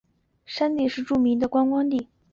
[0.47, 2.07] 山顶则是著名的观光地。